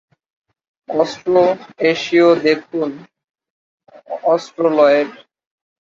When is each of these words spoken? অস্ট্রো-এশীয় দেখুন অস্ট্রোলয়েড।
অস্ট্রো-এশীয় 0.89 2.29
দেখুন 2.43 2.89
অস্ট্রোলয়েড। 4.25 5.09